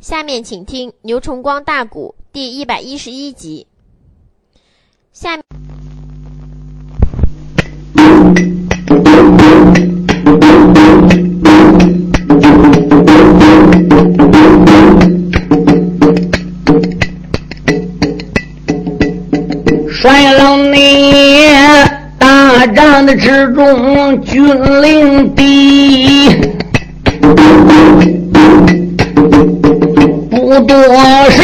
[0.00, 3.66] 下面请听牛崇光大鼓第一百一十一集。
[5.12, 5.44] 下面。
[19.90, 21.46] 帅老你
[22.18, 24.44] 大战的之中，军
[24.82, 26.28] 令敌，
[30.54, 30.76] 不多
[31.30, 31.42] 时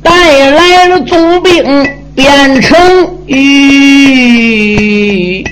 [0.00, 2.78] 带来了总兵变成
[3.26, 5.44] 玉。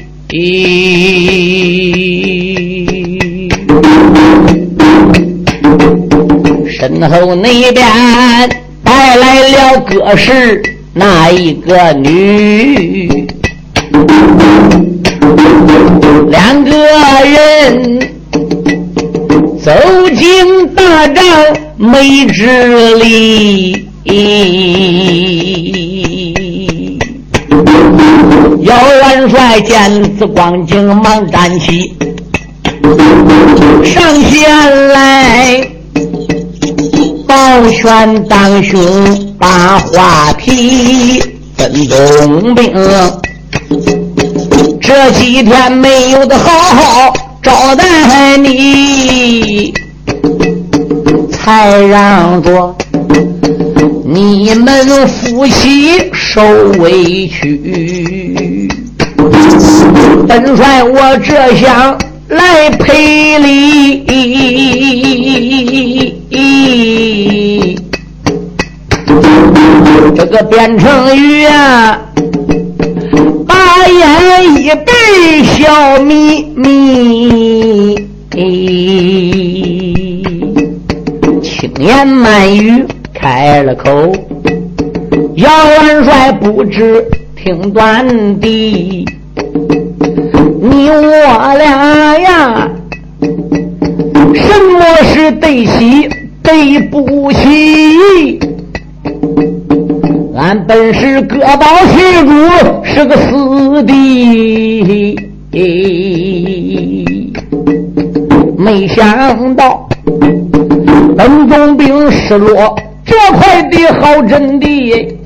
[6.70, 7.84] 身后那边
[8.84, 10.62] 带来了各式
[10.92, 13.26] 那一个女，
[16.28, 16.70] 两个
[17.24, 17.98] 人
[21.77, 23.88] 没之理。
[28.62, 31.95] 姚元帅见此光景，忙站起，
[33.85, 35.60] 上前来
[37.26, 41.23] 抱拳当胸，把话题
[41.57, 42.73] 分东兵。
[44.80, 49.73] 这几天没有的好好招待你，
[51.45, 52.74] 才让着。
[54.06, 56.40] 你们夫妻受
[56.78, 58.68] 委屈，
[60.26, 64.04] 本帅我这厢来赔礼。
[70.16, 71.98] 这个卞成宇啊，
[73.47, 73.54] 把
[73.88, 77.94] 眼一闭，笑眯眯，
[81.78, 82.84] 年满语。
[83.16, 83.91] 开了口，
[85.36, 85.48] 姚
[85.82, 87.03] 元帅不知
[87.36, 88.06] 听断
[88.41, 89.06] 的，
[90.60, 92.68] 你我俩呀，
[94.34, 96.08] 什么是对喜
[96.42, 98.38] 对不起？
[100.36, 101.96] 俺本是各保其
[102.26, 102.30] 主，
[102.84, 105.16] 是个死的，
[108.58, 109.88] 没想到
[111.16, 112.76] 本总兵失落。
[113.04, 115.19] 这块地好真的，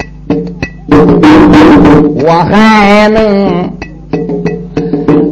[2.25, 3.71] 我还能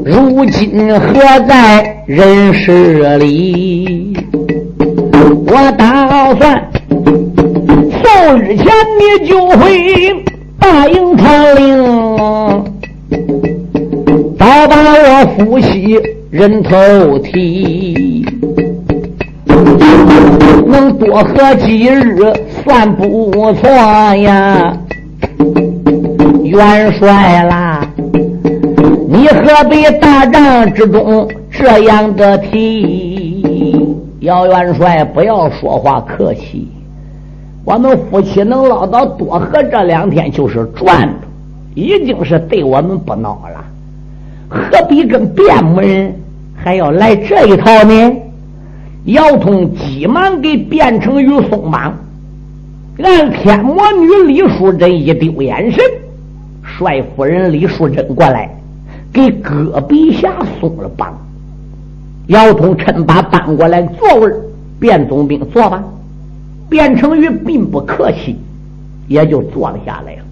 [0.05, 1.13] 如今何
[1.49, 4.17] 在人世里？
[5.49, 6.71] 我打算
[8.03, 8.67] 送日前
[8.99, 10.25] 你就会
[10.59, 11.85] 答应他令，
[14.39, 16.01] 早把我夫妻
[16.31, 18.25] 人头提。
[20.67, 22.33] 能多喝几日
[22.65, 24.77] 算不错呀，
[26.43, 27.87] 元帅啦，
[29.09, 33.87] 你何必大战之中这样的提？
[34.21, 36.69] 姚元帅不要说话客气，
[37.65, 41.27] 我们夫妻能捞到多喝这两天就是赚的，
[41.75, 43.65] 已经是对我们不孬了，
[44.49, 46.13] 何必跟边牧人
[46.57, 48.13] 还要来这一套呢？
[49.07, 51.97] 姚通急忙给卞成宇松绑，
[52.99, 55.81] 按天魔女李淑珍一丢眼神，
[56.65, 58.51] 帅夫人李淑珍过来
[59.13, 61.17] 给戈壁下松了绑。
[62.27, 64.29] 姚通趁把搬过来座位，
[64.81, 65.85] 卞总兵坐吧。
[66.69, 68.37] 卞成宇并不客气，
[69.07, 70.23] 也就坐了下来了。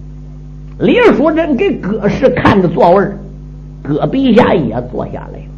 [0.80, 3.06] 李淑珍给戈氏看着座位，
[3.84, 5.53] 戈壁下也坐下来了。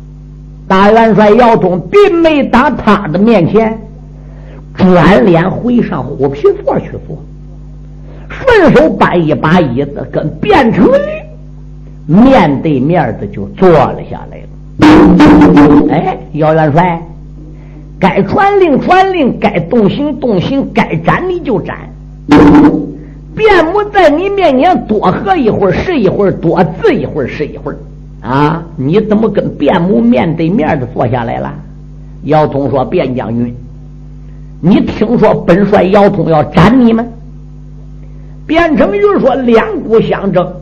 [0.69, 3.79] 大元帅姚通并没打他的面前，
[4.75, 7.17] 转脸回上虎皮座去坐，
[8.29, 15.89] 顺手搬一把椅子，跟卞成宇面对面的就坐了下来了。
[15.91, 17.01] 哎，姚元帅，
[18.01, 21.77] 该传令传令，该动刑动刑，该斩你就斩。
[23.37, 27.79] 卞母在你面前多喝一会儿是一会儿，多滋一会儿是一会儿。
[28.27, 28.63] 啊！
[28.77, 31.55] 你怎么跟卞母面对面的坐下来了？
[32.25, 33.55] 姚通说：“卞将军，
[34.61, 37.09] 你听说本帅姚通要斩你们？”
[38.49, 40.53] 卞成云说：“两股相争，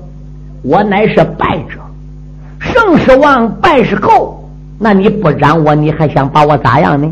[0.63, 1.81] 我乃是败者，
[2.61, 4.47] 胜是王，败是寇。
[4.79, 7.11] 那你不斩我，你还想把我咋样呢？”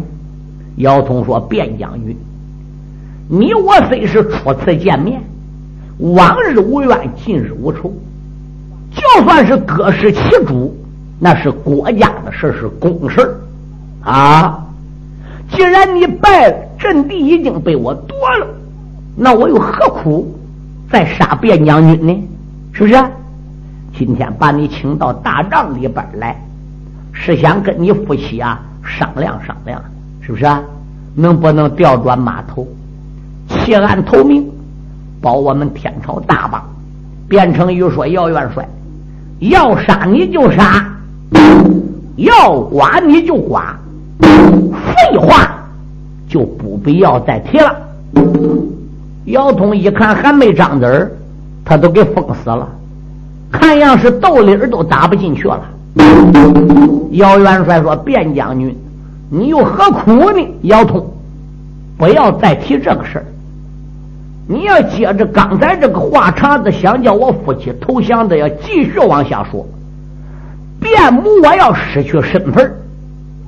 [0.77, 2.15] 姚通说：“卞将军，
[3.29, 5.23] 你我虽是初次见面，
[5.99, 7.91] 往日无冤，近日无仇。”
[8.95, 10.77] 就算是各氏其主，
[11.19, 13.37] 那是国家的事，是公事
[14.03, 14.67] 啊。
[15.51, 18.47] 既然你败了，阵地已经被我夺了，
[19.17, 20.39] 那我又何苦
[20.91, 22.29] 再杀卞将军呢？
[22.73, 23.03] 是不是？
[23.99, 26.41] 今天把你请到大帐里边来，
[27.13, 29.83] 是想跟你夫妻啊商量商量，
[30.21, 30.47] 是不是？
[31.15, 32.67] 能不能调转马头，
[33.49, 34.51] 弃暗投明，
[35.21, 36.63] 保我们天朝大邦？
[37.29, 38.67] 变成一说姚元帅，
[39.51, 40.87] 要杀你就杀，
[42.15, 43.75] 要剐你就剐，
[44.21, 45.53] 废话
[46.29, 47.75] 就不必要再提了。
[49.25, 51.11] 姚通一看还没张嘴儿，
[51.65, 52.69] 他都给封死了。
[53.51, 55.61] 看样是豆粒儿都打不进去了。
[57.11, 58.77] 姚元帅说：“卞将军，
[59.29, 61.05] 你又何苦呢？”姚通，
[61.99, 63.25] 不要再提这个事儿。
[64.53, 69.67] 你要接着刚才这个话茬子，想叫我夫妻投降的，要继续往下说。
[70.79, 72.71] 卞母，我要失去身份，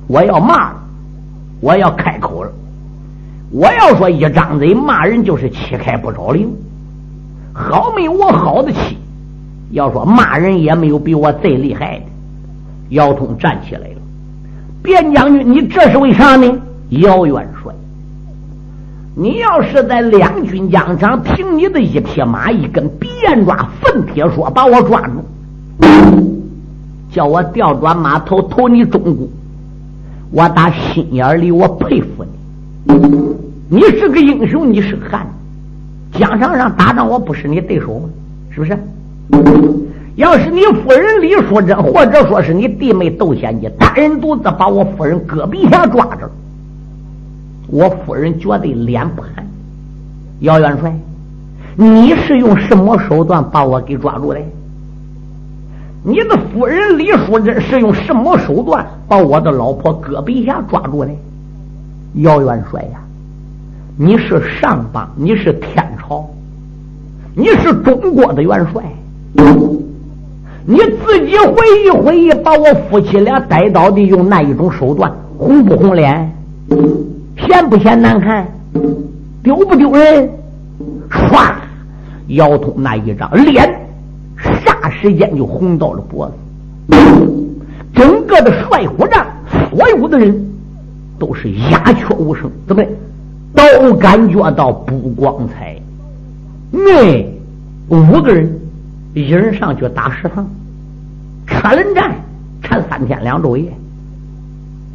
[0.07, 0.75] 我要骂了，
[1.61, 2.51] 我要开口了。
[3.51, 6.51] 我要说一张嘴骂人，就是七开不着零。
[7.53, 8.97] 好没我好的气。
[9.71, 12.05] 要说骂人也没有比我最厉害的。
[12.89, 14.01] 姚通站起来了，
[14.81, 16.51] 卞将军，你这是为啥呢？
[16.89, 17.73] 姚元帅，
[19.17, 25.23] 你要是在两军疆场凭你的一匹马、一根鼻眼抓、粪铁说把我抓住，
[27.13, 29.25] 叫我调转马头投你中国，
[30.31, 32.25] 我打心眼里我佩服
[32.83, 32.93] 你。
[33.69, 35.25] 你是个英雄，你是汉
[36.11, 38.09] 子，疆场上打仗我不是你对手吗？
[38.49, 38.77] 是不是？
[40.17, 46.29] 要是你夫人李淑珍，或者说是你弟妹窦仙姬，单人独自把我夫人胳膊下抓着，
[47.67, 49.45] 我夫人绝对脸不寒。
[50.39, 50.93] 姚元帅，
[51.75, 54.39] 你是用什么手段把我给抓住的？
[56.03, 61.11] 你的夫人李淑珍是用什么手段把我的老婆戈壁下抓住的？
[62.15, 62.99] 姚元帅呀，
[63.97, 66.29] 你是上邦，你是天朝，
[67.33, 68.83] 你是中国的元帅。
[70.67, 76.31] 你自己回忆回忆，把我夫妻俩逮到的用那一种手段，红不红脸？
[77.37, 78.47] 显不显难看？
[79.43, 80.29] 丢不丢人？
[81.09, 81.53] 唰，
[82.27, 83.69] 姚通那一张脸，
[84.37, 86.33] 霎时间就红到了脖子。
[87.93, 89.25] 整个的帅府帐，
[89.69, 90.53] 所有的人
[91.17, 92.89] 都是鸦雀无声，怎么的？
[93.53, 95.75] 都感觉到不光彩。
[96.71, 97.25] 那
[97.89, 98.51] 五个人。
[99.13, 100.45] 一人上去打十趟，
[101.47, 102.13] 车轮战
[102.61, 103.71] 缠三天两昼夜，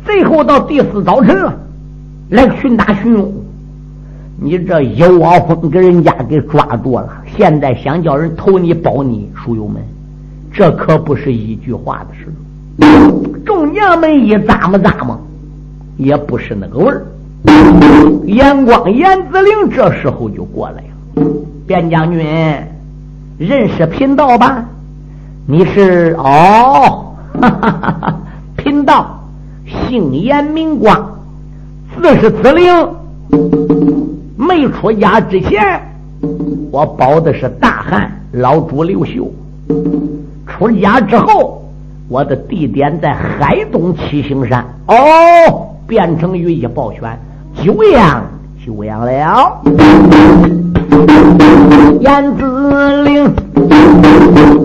[0.04, 1.58] 最后到第四早晨了，
[2.30, 3.32] 来寻打寻勇。
[4.42, 9.82] 你这一窝蜂给人家给抓住了，现在想叫人投你保你，书友们，
[10.52, 12.32] 这可不是一句话的事。
[13.44, 15.20] 众娘们一咂摸咂摸，
[15.96, 17.04] 也不是那个味儿。
[18.24, 20.82] 严光、严子陵这时候就过来
[21.16, 21.24] 了，
[21.66, 22.24] 卞将军。
[23.36, 24.64] 认识贫道吧？
[25.46, 28.20] 你是哦，哈哈哈哈
[28.56, 29.20] 贫道
[29.66, 31.19] 姓严名光，
[32.00, 32.72] 自是子陵。
[34.36, 35.80] 没出家之前，
[36.72, 39.30] 我保的是大汉老主刘秀。
[40.46, 41.62] 出家之后，
[42.08, 44.64] 我的地点在海东七星山。
[44.86, 44.96] 哦，
[45.86, 47.18] 变成羽衣抱拳，
[47.54, 48.24] 久仰
[48.64, 49.60] 久仰了。
[52.00, 53.32] 燕子岭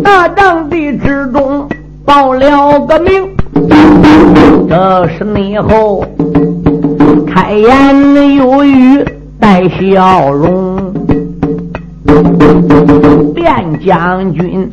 [0.02, 1.68] 大帐地之中
[2.06, 3.30] 报了个名，
[4.68, 6.04] 这是内后
[7.36, 9.04] 开言有语
[9.42, 10.94] 带笑容。
[13.36, 14.72] 卞将军，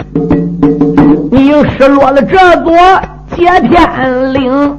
[1.32, 2.72] 你失落了这座
[3.34, 4.78] 接天岭。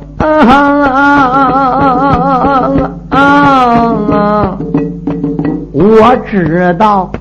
[5.75, 7.11] 我知道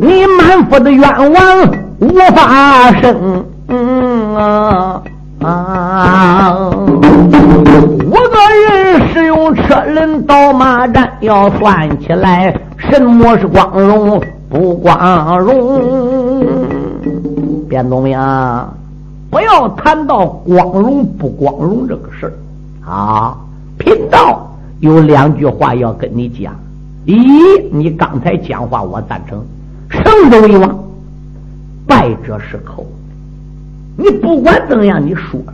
[0.00, 1.70] 你满腹的愿望
[2.00, 3.44] 无法生，
[5.42, 6.58] 啊！
[8.10, 8.16] 我
[8.48, 16.54] 人是用车轮到马战，要算起来什么是光荣不光荣？
[17.68, 18.18] 卞宗明，
[19.30, 22.32] 不要谈到光荣不光荣这个事儿
[22.88, 23.36] 啊！
[23.78, 24.48] 贫道
[24.80, 26.54] 有两句话要跟你讲。
[27.04, 27.16] 一，
[27.72, 29.44] 你刚才讲话我赞成，
[29.90, 30.78] 胜者为王，
[31.86, 32.86] 败者是寇。
[33.96, 35.52] 你不管怎样，你输了；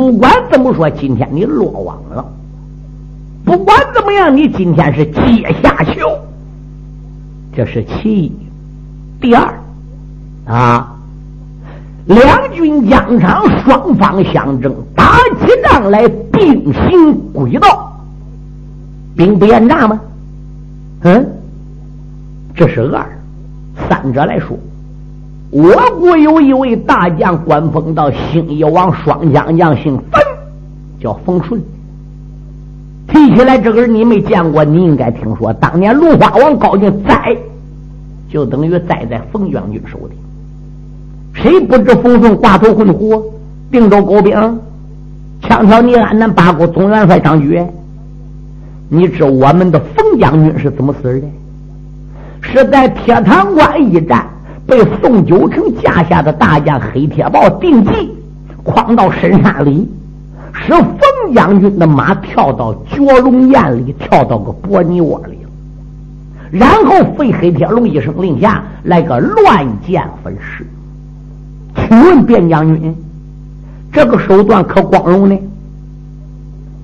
[0.00, 2.24] 不管怎么说，今天你落网了；
[3.44, 6.08] 不管怎么样，你今天是阶下囚。
[7.54, 8.32] 这是其一。
[9.20, 9.54] 第二，
[10.46, 10.96] 啊，
[12.06, 17.92] 两军疆场双方相争，打起仗来必并行轨道，
[19.14, 20.00] 兵不厌诈吗？
[21.02, 21.30] 嗯，
[22.54, 23.06] 这是二。
[23.86, 24.58] 三者来说，
[25.50, 30.22] 我国有一位大将，官封到兴义王双将将，姓冯，
[31.00, 31.60] 叫冯顺。
[33.08, 35.52] 提起来这个人，你没见过，你应该听说。
[35.54, 37.36] 当年芦花王高进栽，
[38.28, 40.14] 就等于栽在冯将军手里。
[41.32, 43.32] 谁不知冯顺挂头混虎，
[43.72, 44.32] 定州狗兵，
[45.42, 47.60] 枪挑你安南八国总元帅张举？
[48.88, 51.26] 你知我们的冯将军是怎么死的？
[52.40, 54.24] 是在铁堂关一战，
[54.70, 57.90] 被宋九成架下的大将黑铁豹定计，
[58.64, 59.90] 诓到深山里，
[60.52, 65.36] 使冯将军的马跳到角龙堰里，跳到个薄泥窝里。
[66.52, 70.64] 然后废黑铁龙一声令下，来个乱箭分尸。
[71.74, 72.94] 请问卞将军，
[73.92, 75.36] 这个手段可光荣呢？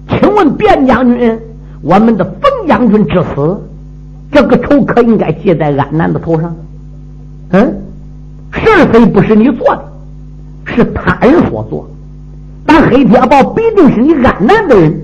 [0.08, 1.38] 请问卞将军，
[1.82, 3.60] 我们的冯将军之死？
[4.32, 6.52] 这个仇可应该记在安南的头上。
[7.50, 7.82] 嗯，
[8.52, 9.92] 是非不是你做的，
[10.64, 11.88] 是他人所做。
[12.64, 15.00] 但黑铁豹必定是你安南的人，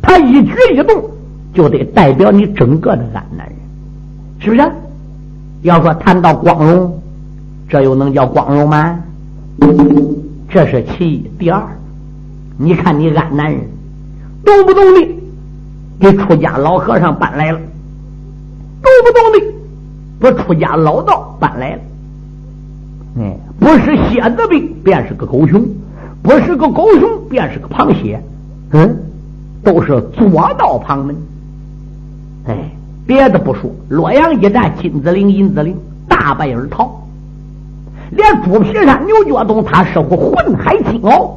[0.00, 1.04] 他一举一动
[1.52, 3.56] 就得代表你整个的安南人，
[4.38, 4.62] 是不是？
[5.62, 7.00] 要说谈到光荣，
[7.68, 8.98] 这又能叫光荣吗？
[10.48, 11.30] 这是其一。
[11.38, 11.62] 第二，
[12.56, 13.60] 你看你安南人
[14.44, 15.08] 动不动的
[15.98, 17.58] 给出家老和尚搬来了。
[18.80, 19.55] 动不动的
[20.18, 21.80] 不出家老道搬来了，
[23.20, 25.62] 哎，不是蝎子兵便是个狗熊，
[26.22, 28.20] 不是个狗熊便是个螃蟹，
[28.72, 28.96] 嗯，
[29.62, 31.14] 都是左道旁门。
[32.46, 32.56] 哎，
[33.06, 35.76] 别的不说，洛阳一战，金子陵、银子陵
[36.08, 37.02] 大败而逃，
[38.10, 41.30] 连猪皮山、牛角洞，他师傅混海金鳌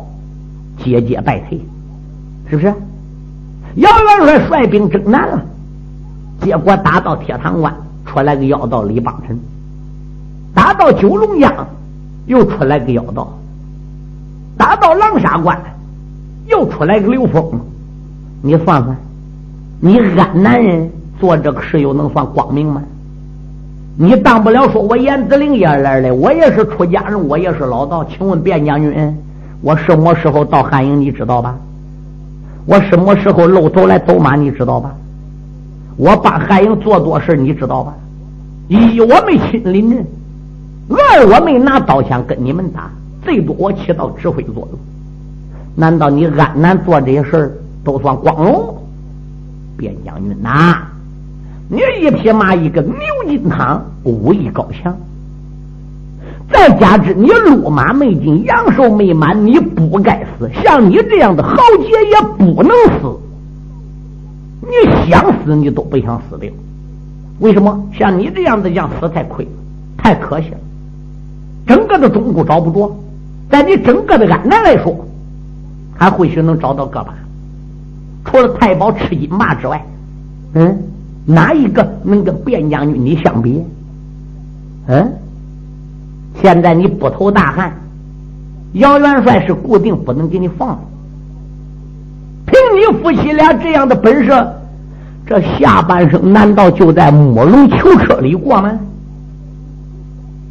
[0.83, 1.59] 节节败退，
[2.49, 2.73] 是不是？
[3.75, 3.89] 姚
[4.25, 5.45] 元帅率兵征南了。
[6.41, 7.75] 结果打到铁塘关，
[8.09, 9.37] 出来个妖道李邦臣；
[10.53, 11.53] 打到九龙江，
[12.25, 13.27] 又出来个妖道；
[14.57, 15.57] 打到狼沙关，
[16.47, 17.43] 又出来个刘峰。
[18.41, 18.97] 你算算，
[19.79, 20.89] 你安南人
[21.19, 22.81] 做这个事又能算光明吗？
[23.97, 28.03] 你当不了说，我严子陵也来了，我也是出家人，我也是老道。
[28.05, 29.17] 请问卞将军，
[29.61, 30.99] 我什么时候到汉营？
[30.99, 31.55] 你知道吧？
[32.65, 34.35] 我什么时候露头来走马？
[34.35, 34.95] 你知道吧？
[35.99, 37.93] 我帮韩英做多事，你知道吧？
[38.69, 40.05] 一我没亲临阵，
[40.87, 42.89] 二我没拿刀枪跟你们打，
[43.21, 44.79] 最多我起到指挥作用。
[45.75, 48.77] 难道你安南做这些事都算光荣？
[49.75, 50.77] 边将军呐，
[51.67, 52.95] 你一匹马一个牛
[53.27, 54.95] 筋汤，武艺高强，
[56.49, 60.49] 再加之你路马没进，阳寿没满，你不该死。
[60.63, 63.19] 像你这样的豪杰也不能死。
[64.69, 66.47] 你想死你都不想死的，
[67.39, 67.83] 为什么？
[67.97, 69.47] 像你这样的将死太亏，
[69.97, 70.57] 太可惜了。
[71.65, 72.95] 整个的中国找不着，
[73.49, 74.95] 在你整个的安南来说，
[75.97, 77.13] 还或许能找到个把。
[78.25, 79.83] 除了太保吃金马之外，
[80.53, 80.77] 嗯，
[81.25, 83.63] 哪一个能跟卞将军你相比？
[84.87, 85.13] 嗯，
[86.41, 87.73] 现在你不投大汉，
[88.73, 90.79] 姚元帅是固定不能给你放。
[92.45, 94.31] 凭你夫妻俩这样的本事。
[95.29, 98.71] 这下半生难道就在木龙囚车里过吗？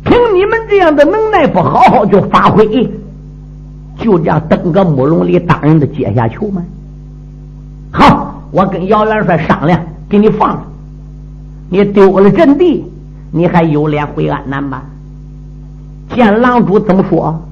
[0.04, 2.88] 凭你们这样的能耐，不好好就发挥，
[3.98, 6.62] 就这样登个木龙里当人的阶下囚吗？
[7.90, 10.62] 好，我跟姚元帅商量，给你放了。
[11.68, 12.84] 你丢了阵地，
[13.32, 14.80] 你还有脸回安南吗？
[16.14, 17.42] 见狼主怎么说？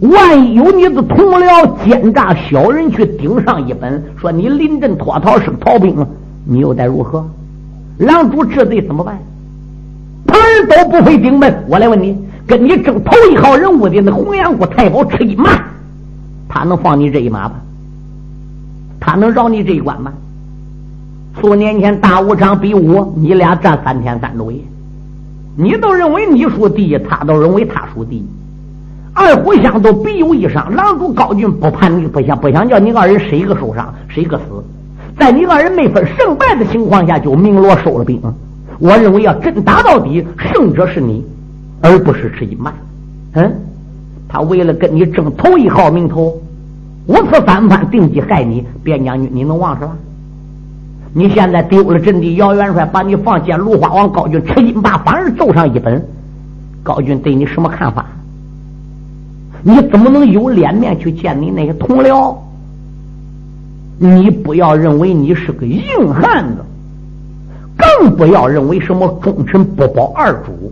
[0.00, 5.94] 万一有你的同僚奸诈小人去顶上一本，说你临阵脱逃是逃兵，
[6.44, 7.24] 你又该如何？
[7.98, 9.18] 狼主治罪怎么办？
[10.26, 15.50] 旁人都不会顶门，我来问你，跟你争头一号人物的那洪阳谷太保吃一马，
[16.48, 17.54] 他能放你这一马吗？
[18.98, 20.12] 他能饶你这一关吗？
[21.40, 24.60] 数年前大武场比武，你俩战三天三昼夜，
[25.56, 28.26] 你都认为你输第一，他都认为他输第一。
[29.14, 34.44] 二虎相都必有一伤，狼主高俊不怕你不想不想叫你二人谁个受伤谁个死，
[35.16, 38.20] 在你二人没分胜败的情况下就鸣锣收了兵。
[38.80, 41.24] 我认为要真打到底，胜者是你，
[41.80, 42.74] 而不是迟一慢。
[43.34, 43.52] 嗯，
[44.28, 46.36] 他为了跟你争头一号名头，
[47.06, 49.96] 五次三番定计害你，边将军你能忘是吧？
[51.12, 56.04] 你现在丢了阵地，姚元帅把你放见芦花王高俊，吃金把反而奏上一本，
[56.82, 58.04] 高俊对你什么看法？
[59.66, 62.36] 你怎么能有脸面去见你那些同僚？
[63.98, 66.64] 你不要认为你是个硬汉子，
[67.78, 70.70] 更不要认为什么忠臣不保二主。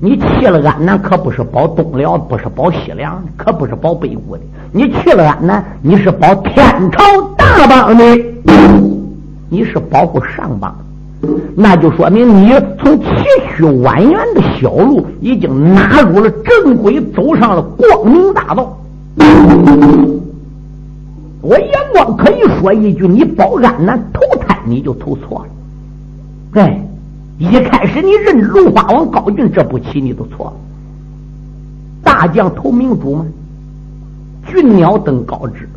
[0.00, 4.42] 你去了安南，可不是保东辽，不是保西凉，可不是保北国的。
[4.72, 7.00] 你去了安南，你是保天朝
[7.36, 8.04] 大邦的，
[9.48, 10.91] 你是保护上邦的。
[11.54, 13.06] 那就说明你从崎
[13.56, 18.76] 岖蜿蜒的小路已经纳入了正轨，走上了光明大道。
[21.40, 26.60] 我眼光可以说一句：你保安南投胎，你就投错了。
[26.60, 26.80] 哎，
[27.38, 30.52] 一开始你认芦花王高俊这步棋，你都错了。
[32.02, 33.26] 大将投明珠吗？
[34.46, 35.68] 俊鸟登高枝。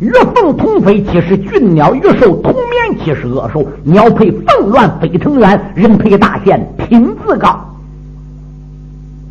[0.00, 3.62] 月凤同飞，岂是俊鸟；月兽同眠，岂是恶兽。
[3.84, 7.60] 鸟配凤鸾飞腾远，人配大仙品自高。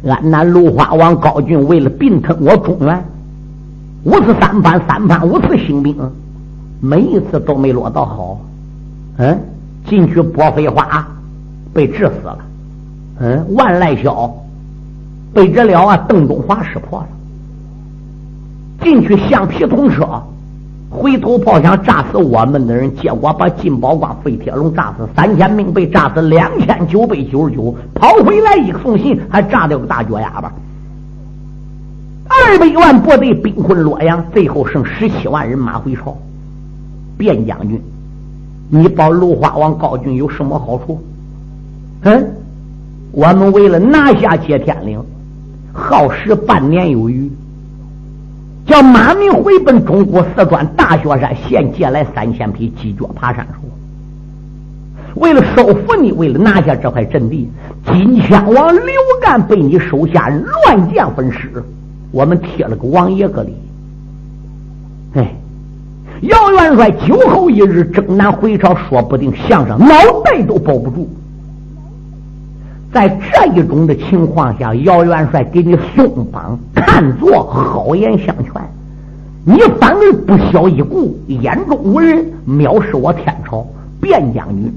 [0.08, 3.04] 安南芦花王高俊为了并吞我中原，
[4.04, 5.96] 五次三番，三番五次兴兵，
[6.80, 8.40] 每一次都没落到好。
[9.18, 9.40] 嗯，
[9.88, 11.08] 进去拨飞花，
[11.74, 12.38] 被治死了。
[13.22, 14.32] 嗯，万来霄
[15.34, 17.08] 被这了啊，邓中华识破了。
[18.84, 20.08] 进去橡皮通车。
[21.00, 27.74] 回头炮想炸死我们的人，结果把金宝光、费铁龙炸死三千名，被炸死两千九百九十九。
[27.96, 30.48] 跑回来一个送信，还炸掉个大脚丫子。
[32.28, 36.18] 二百万部队兵困洛阳，最后剩十七万人马回朝。
[37.18, 37.82] 卞将军，
[38.70, 41.02] 你保芦花王高俊有什么好处？
[42.02, 42.28] 嗯，
[43.14, 45.02] 我们为了拿下接天岭，
[45.72, 47.32] 耗时半年有余。
[48.70, 53.68] 叫马明回奔中国四川大雪山，现借来三千匹鸡脚爬山兽。
[55.16, 57.50] 为了收服你，为了拿下这块阵地，
[57.88, 61.64] 金枪王刘干被你手下乱箭分尸，
[62.12, 63.56] 我们贴了个王爷个礼。
[65.16, 65.34] 哎，
[66.22, 71.10] 姚元帅酒后一日征南回朝，说不定相声脑袋都保不住。
[72.92, 78.54] 在这一种的情况下，姚元帅给你松绑，看作好言相劝，
[79.46, 83.66] 你反而不屑一顾，眼中无人，藐视我天朝。
[84.02, 84.74] 卞将军，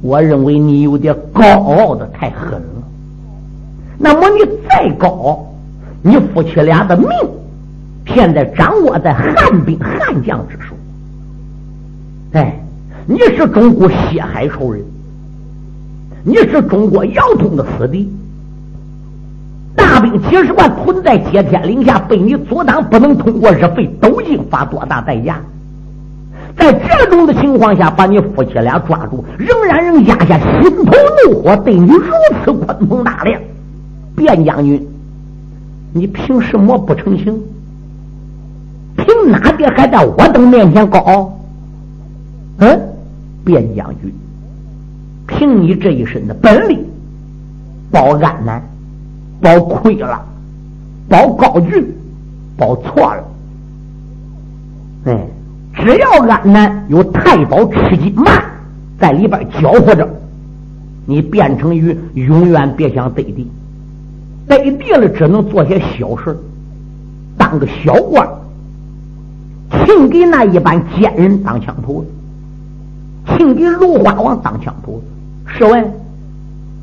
[0.00, 2.82] 我认为你有点高傲的太狠了。
[3.98, 5.44] 那么你再高，
[6.00, 7.08] 你夫妻俩的命，
[8.06, 10.74] 现在掌握在汉兵汉将之手。
[12.32, 12.58] 哎，
[13.04, 14.82] 你是中国血海仇人。
[16.24, 18.10] 你是中国姚通的死敌，
[19.76, 25.36] 大兵几十万屯在接天岭下，被你阻挡，不能通过日费斗金，花多大代价？
[26.56, 30.92] 在这种的情况下，把你夫妻俩抓住，仍然能压下心头
[31.24, 32.12] 怒火，对你如
[32.44, 33.40] 此宽宏大量。
[34.16, 34.84] 卞将军，
[35.92, 37.40] 你凭什么不成行？
[38.96, 41.38] 凭哪点还在我等面前高傲？
[42.58, 42.80] 嗯，
[43.44, 44.12] 卞将军。
[45.28, 46.84] 凭你这一身的本领，
[47.92, 48.60] 保安南，
[49.40, 50.24] 保亏了，
[51.08, 51.86] 保高俊，
[52.56, 53.24] 保错了。
[55.04, 55.26] 哎，
[55.74, 58.42] 只要安南有太保吃金慢
[58.98, 60.08] 在里边搅和着，
[61.06, 63.48] 你变成鱼，永远别想得地。
[64.48, 66.36] 得地了，只能做些小事
[67.36, 68.26] 当个小官
[69.70, 72.08] 请给那一般奸人当枪头子，
[73.36, 75.04] 请给芦花王当枪头子。
[75.48, 75.84] 试问，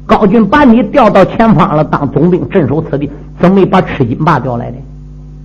[0.06, 4.78] 高俊把你调到前方了，当总兵镇守此地，怎么没把赤金霸调来的？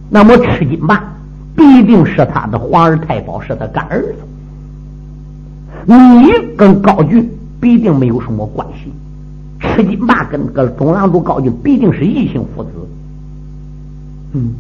[0.08, 1.02] 那么赤金霸
[1.54, 4.14] 必定是他的皇儿太保，是他干儿子。
[5.84, 7.30] 你跟高俊
[7.60, 8.92] 必定没有什么关系。
[9.60, 12.70] 赤金霸跟个中郎主高俊必定是异姓父子。
[14.32, 14.54] 嗯，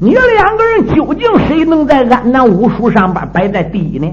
[0.00, 4.08] 你两个人究竟谁能在安南武术上边摆在第一呢？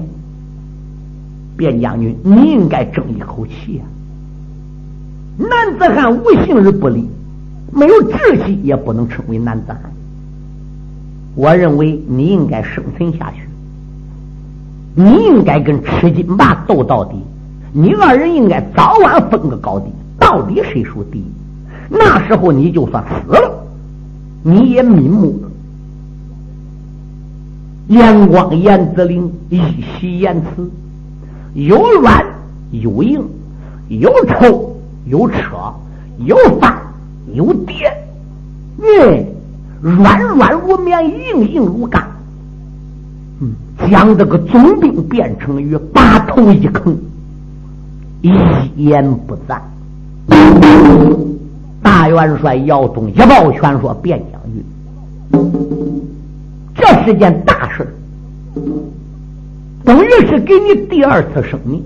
[1.56, 3.84] 卞将军，你应该争一口气啊！
[5.38, 7.08] 男子汉无信而不立，
[7.72, 9.80] 没有志气也不能称为男子汉。
[11.34, 13.46] 我认为你应该生存下去，
[14.94, 17.16] 你应该跟吃金霸斗到底，
[17.72, 21.24] 你二人应该早晚分个高低，到底谁属第一？
[21.88, 23.66] 那时候你就算死了，
[24.42, 25.50] 你也瞑目了。
[27.88, 30.70] 阳光严子陵一席言辞。
[31.56, 32.22] 有软
[32.70, 33.26] 有硬，
[33.88, 35.38] 有抽有扯，
[36.18, 36.76] 有翻
[37.32, 37.90] 有叠，
[38.78, 39.26] 嗯，
[39.80, 42.02] 软软如棉，硬硬如钢。
[43.40, 43.54] 嗯，
[43.90, 46.94] 将这个总兵变成鱼，把头一坑，
[48.20, 48.30] 一
[48.76, 49.62] 言不赞。
[51.82, 54.62] 大元帅姚东一抱拳说：“卞将军，
[56.74, 57.96] 这是件大事，
[59.86, 61.82] 等于是给你第二次生命。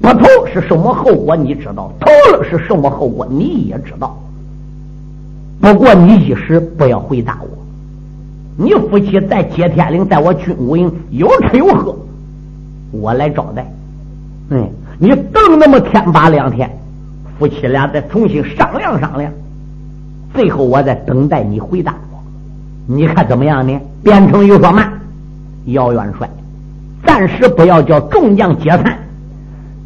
[0.00, 1.36] 不投是什么后果？
[1.36, 3.26] 你知道，投了是什么后果？
[3.28, 4.16] 你也知道。
[5.60, 7.48] 不过你一时不要回答我。
[8.56, 11.94] 你夫妻在接天岭，在我军务营有吃有喝，
[12.92, 13.66] 我来招待。
[14.50, 16.70] 嗯，你等那么天八两天，
[17.38, 19.32] 夫妻俩再重新商量商量，
[20.34, 22.18] 最后我再等待你回答我。
[22.86, 23.78] 你看怎么样呢？
[24.02, 24.92] 变成又说慢，
[25.66, 26.28] 姚元帅，
[27.06, 28.98] 暂时不要叫众将解散。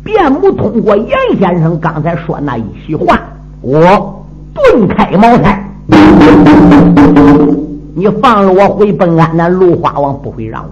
[0.05, 3.21] 卞母通过严先生刚才说那一席话，
[3.63, 5.65] 我顿开茅塞。
[7.97, 10.69] 你放了我回本安南芦花王，不会让我。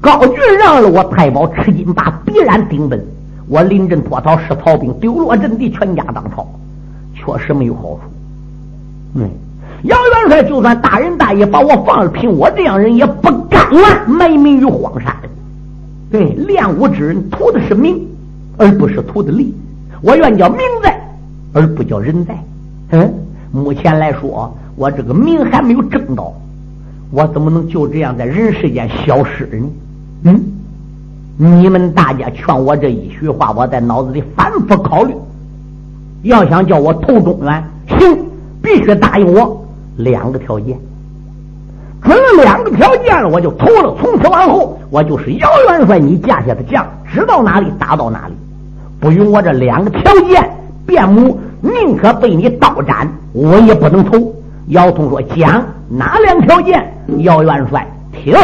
[0.00, 3.02] 高俊让了我太保吃金把，必然顶本。
[3.48, 6.46] 我临阵脱逃是曹兵，丢落阵地，全家当朝，
[7.14, 8.00] 确实没有好处。
[9.14, 9.30] 嗯，
[9.82, 15.14] 杨元帅就算大仁大义把我放了，凭我这样人也不甘愿埋名于荒山。
[16.10, 18.00] 对，练武之人图的是名，
[18.56, 19.54] 而不是图的利。
[20.02, 21.00] 我愿叫名在，
[21.52, 22.38] 而不叫人在。
[22.90, 23.12] 嗯，
[23.52, 26.32] 目前来说，我这个名还没有挣到，
[27.10, 29.68] 我怎么能就这样在人世间消失呢？
[30.24, 30.42] 嗯，
[31.38, 35.14] 你们大家劝我这一句话，我在脑子里反复考虑。
[36.22, 37.64] 要想叫我投中原，
[37.98, 38.18] 行，
[38.62, 39.65] 必须答应我
[39.96, 40.78] 两个条件。
[42.02, 43.94] 准了两个条件了，我就投了。
[44.00, 48.34] 从此往后，我就是姚元帅你架下的将，知到哪里打到哪里。
[49.00, 50.48] 不允我这两个条件，
[50.86, 54.32] 卞母宁可被你刀斩，我也不能投。
[54.68, 56.84] 姚通说：“讲哪两条件？”
[57.22, 58.34] 姚元帅听。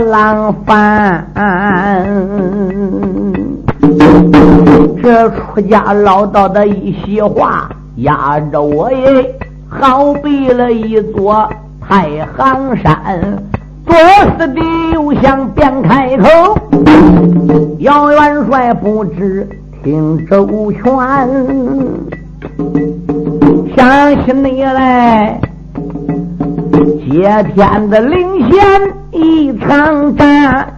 [0.00, 1.26] 浪翻。
[5.02, 11.48] 这出家唠叨的一席话，压着我也好比了一座
[11.80, 13.38] 太行山。
[13.86, 13.96] 左
[14.36, 14.60] 思的
[14.92, 16.58] 又想便开口，
[17.78, 19.48] 姚元帅不知
[19.84, 20.82] 听周全，
[23.76, 25.40] 想起你来
[27.00, 28.60] 接天的灵仙
[29.12, 30.68] 一场战，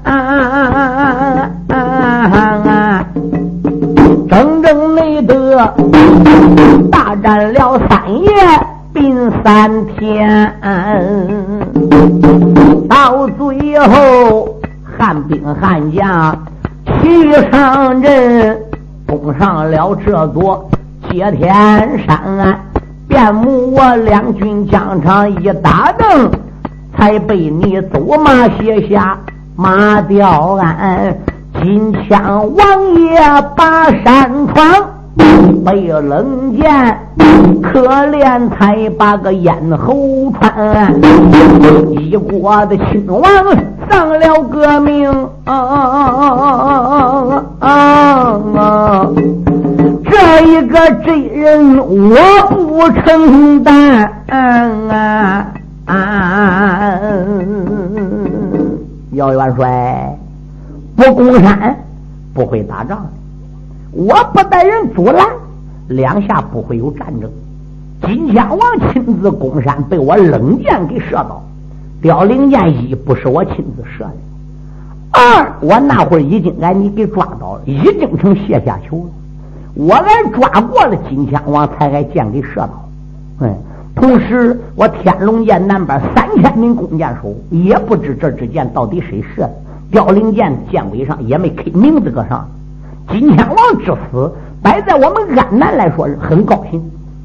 [4.29, 5.75] 整整累得
[6.91, 8.29] 大战了三夜。
[8.91, 10.53] 并三天，
[12.89, 14.57] 到最后
[14.99, 16.37] 汉兵汉将
[16.85, 18.59] 齐上阵，
[19.07, 20.69] 攻上了这座
[21.09, 22.59] 接天山。
[23.09, 26.31] 便母我两军疆场一打正，
[26.97, 29.18] 才被你走马卸下
[29.57, 31.18] 马吊鞍，
[31.61, 33.18] 金枪王爷
[33.57, 34.64] 把山闯。
[35.64, 36.97] 被冷箭，
[37.61, 40.94] 可怜才把个咽喉穿。
[41.99, 43.23] 一国的亲王
[43.90, 45.11] 丧了革命，
[50.40, 52.16] 一个罪人我
[52.48, 54.12] 不承担。
[59.12, 60.16] 姚元帅
[60.94, 61.77] 不攻山，
[62.33, 63.07] 不会打仗。
[63.90, 65.27] 我不带人阻拦，
[65.88, 67.29] 两下不会有战争。
[68.03, 71.42] 金枪王亲自攻山，被我冷箭给射到。
[72.01, 74.12] 凋零箭一不是我亲自射的，
[75.11, 79.11] 二我那会儿已经挨你给抓到了，已经成阶下囚了。
[79.79, 82.88] 我来抓过了金枪王，才挨箭给射到。
[83.43, 83.55] 嗯，
[83.95, 89.53] 同时我天龙剑南边三千名弓箭手也不知这支箭到底谁射的。
[89.93, 92.49] 凋零箭箭尾上也没刻名字搁上。
[93.09, 96.83] 金枪王之死，摆在我们安南来说是很高兴，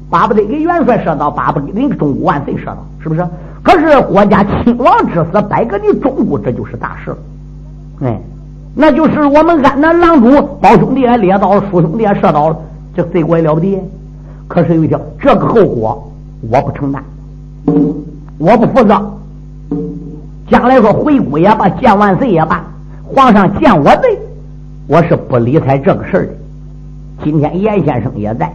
[0.08, 3.26] 巴不得给元帅射到，巴不得给中国万岁射到，是不是？
[3.64, 7.16] 可是国家亲王之死，摆给你中国，这就是大事
[8.00, 8.20] 哎，
[8.76, 12.56] 那就是我们安南郎主胞兄弟也猎到了，叔兄弟也射到了，
[12.94, 13.80] 这罪过也了不得。
[14.48, 16.12] 可是有一条，这个后果
[16.50, 17.02] 我不承担，
[18.38, 19.00] 我不负责。
[20.50, 22.64] 将来说回国也罢，见万岁也罢，
[23.04, 24.18] 皇上见我罪。
[24.86, 26.32] 我是不理睬这个事儿的，
[27.24, 28.52] 今天严先生也在，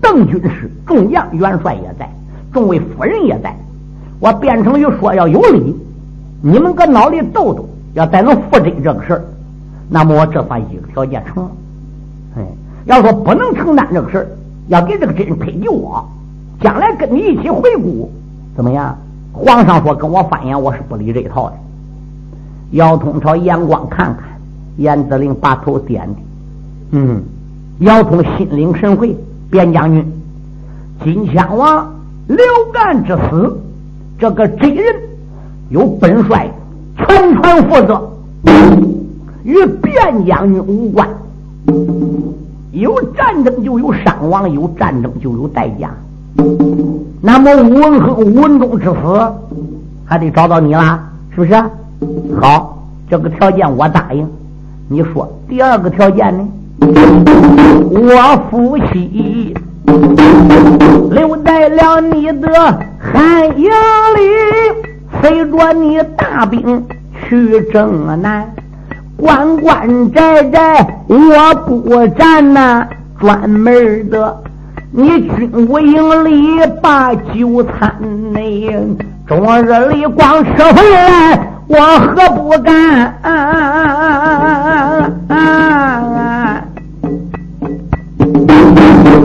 [0.00, 2.10] 邓军师、众将元帅也在，
[2.52, 3.54] 众位夫人也在。
[4.18, 5.76] 我卞成宇说要有理，
[6.40, 9.24] 你们搁脑里斗斗，要再能复真这个事儿，
[9.92, 11.50] 那么我这算一个条件成了。
[12.38, 12.42] 哎，
[12.86, 14.26] 要说不能承担这个事儿，
[14.68, 16.02] 要给这个真人推给我，
[16.62, 18.10] 将来跟你一起回顾，
[18.56, 18.96] 怎么样？
[19.34, 21.56] 皇上说跟我翻眼，我是不理这一套的。
[22.70, 24.24] 姚通朝眼光看看，
[24.78, 26.20] 严子陵把头点的，
[26.92, 27.22] 嗯，
[27.80, 29.14] 姚通心领神会，
[29.50, 30.10] 边将军，
[31.04, 31.94] 金枪王
[32.28, 32.38] 刘
[32.72, 33.60] 干之死，
[34.18, 34.94] 这个真人
[35.68, 36.50] 由本帅
[36.96, 37.06] 全
[37.42, 38.10] 权负责，
[39.44, 41.08] 与卞将军无关。
[42.72, 45.90] 有战争就有伤亡，有战争就有代价。
[47.20, 49.32] 那么吴文和、吴文忠之死，
[50.04, 51.54] 还得找到你啦，是不是？
[52.40, 54.26] 好，这个条件我答应。
[54.88, 56.48] 你说第二个条件呢？
[57.90, 59.54] 我夫妻
[61.10, 62.48] 留在了你的
[62.98, 64.20] 汉营里，
[65.20, 66.84] 随着你大兵
[67.28, 68.52] 去征南，
[69.16, 72.86] 关关寨寨我不战呐，
[73.20, 74.42] 专门的
[74.90, 77.94] 你军务营里把酒餐
[78.32, 78.68] 内，
[79.26, 81.48] 终日里光吃回来。
[81.68, 83.14] 我何不干？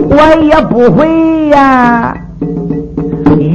[0.09, 2.15] 我也不会呀，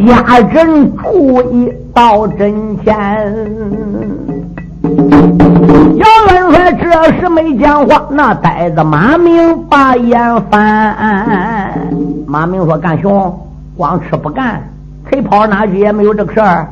[0.07, 2.53] 压阵注意到阵
[2.85, 4.12] 前。
[5.97, 10.97] 姚元帅这时没讲话，那呆子马明把眼翻。
[12.27, 13.37] 马明说：“干兄，
[13.77, 14.63] 光吃不干。”
[15.11, 16.69] 谁跑哪去也没有这个事儿。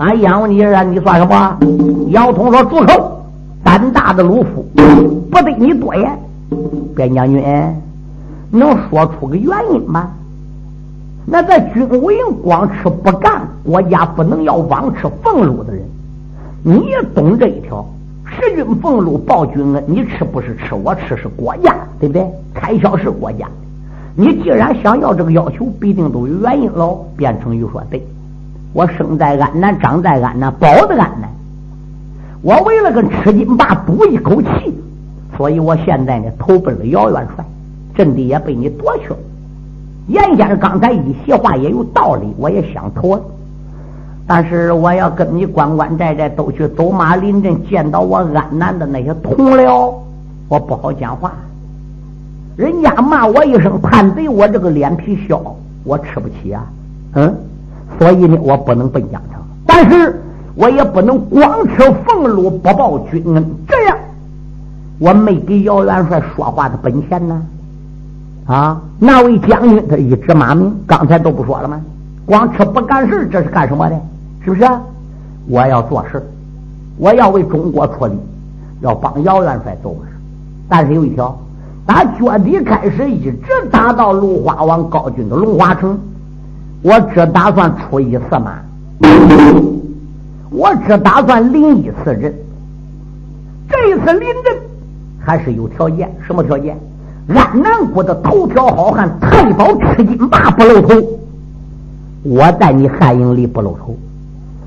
[0.00, 1.56] 俺养活你，让你算什么？
[2.08, 3.22] 姚通说：“住口！
[3.62, 4.66] 胆大的鲁夫，
[5.30, 6.18] 不对你多言。
[6.96, 7.42] 边将军，
[8.50, 10.08] 能说出个原因吗？
[11.24, 15.82] 那在军务营光吃不干，国家不能要枉吃俸禄的人，
[16.62, 17.86] 你也懂这一条。
[18.40, 22.26] 食军俸禄报军恩，你吃不是吃我吃是国家，对不对？
[22.54, 23.46] 开销是国家。”
[24.20, 27.06] 你既然想要这个要求，必定都有原因喽。
[27.16, 28.02] 卞成宇说：“对，
[28.72, 31.30] 我生在安南，长在安南，保的安南。
[32.42, 34.74] 我为了跟赤金霸赌一口气，
[35.36, 37.44] 所以我现在呢投奔了姚元帅，
[37.94, 39.16] 阵地也被你夺去了。
[40.08, 43.20] 严先生刚才一席话也有道理，我也想投，
[44.28, 49.92] 但是我要跟你关关寨寨都去走马临阵，见到我安南的那些同僚，
[50.48, 51.32] 我不好讲话。”
[52.54, 55.40] 人家骂我一声叛贼，我这个脸皮小，
[55.82, 56.66] 我吃不起啊，
[57.14, 57.34] 嗯，
[57.98, 60.20] 所以呢，我不能奔江城，但是
[60.56, 63.96] 我也不能光吃俸禄不报军恩，这样
[64.98, 67.42] 我没给姚元帅说话的本钱呢。
[68.46, 71.80] 啊，那位将军他一指马名，刚才都不说了吗？
[72.26, 73.96] 光吃不干事，这是干什么的？
[74.44, 74.64] 是不是？
[75.46, 76.22] 我要做事，
[76.98, 78.12] 我要为中国出力，
[78.80, 80.16] 要帮姚元帅做事，
[80.68, 81.36] 但是有一条。
[81.86, 85.98] 打脚底开始，一直打到芦花王高军的龙华城，
[86.82, 88.58] 我只打算出一次马，
[90.50, 92.34] 我只打算临一次阵。
[93.70, 94.54] 这一次临阵
[95.18, 96.76] 还是有条件，什么条件？
[97.34, 100.94] 安南国的头条好汉太保赤金霸不露头，
[102.22, 103.96] 我在你汉营里不露头，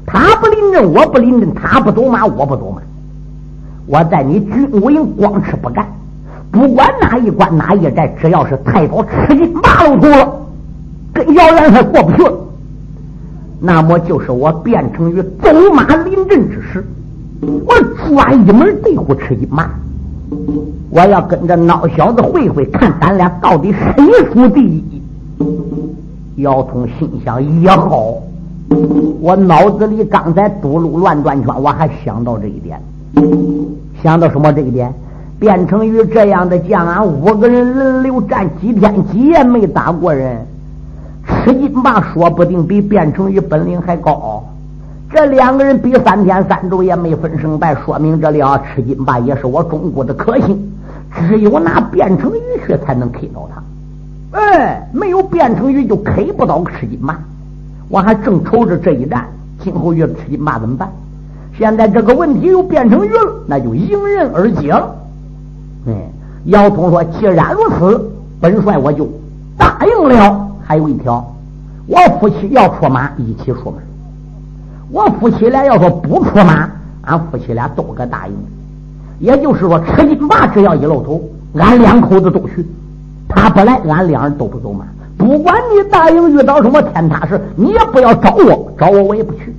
[0.06, 2.82] 他不临阵，我不临阵，他不走马，我不走马，
[3.88, 5.86] 我在你军营光吃不干。
[6.52, 10.42] 不管哪一关哪一寨，只要是太保吃进马路头了，
[11.14, 12.34] 跟姚元帅过不去了，
[13.62, 16.86] 那么就是我变成于走马临阵之时，
[17.42, 17.74] 我
[18.06, 19.70] 专一门对付吃金马，
[20.90, 25.02] 我要跟着孬小子会会，看咱俩到底谁输第一。
[26.38, 28.16] 姚通心想也好，
[29.20, 32.82] 我脑子里刚才堵路乱转圈，我还想到这一点，
[34.02, 34.94] 想到什么这一点？
[35.40, 40.46] 变成于这样的将，俺五个人轮流战几天几夜没打过人，
[41.26, 44.44] 吃金霸说不定比变成于本领还高。
[45.14, 50.72] 这两个人比三天三昼也没分胜败，说明这里啊，吃金霸也是我中国的克星。
[51.14, 57.20] 只有拿变成鱼去才能 K 到他，哎，没有变成鱼就 K 不到吃金霸。
[57.92, 59.28] 我还正愁着这一战，
[59.60, 60.90] 今后遇吃金霸怎么办？
[61.58, 64.96] 现在这个问题又变成鱼了，那就迎刃而解了。
[65.86, 65.94] 嗯，
[66.46, 69.08] 姚通说：“既然如此，本帅我就
[69.58, 70.48] 答应了。
[70.66, 71.36] 还有一条，
[71.88, 73.78] 我夫妻要出马，一起出马。
[74.90, 76.70] 我夫妻俩要说不出马，
[77.02, 78.34] 俺夫妻俩都个答应。
[79.20, 81.22] 也就是说，吃金霸只要一露头，
[81.56, 82.66] 俺两口子都去。
[83.28, 84.86] 他不来，俺两人都不走马。
[85.22, 89.56] 不管你大营遇到什么天塌事，你也不要找我，找我我也不去。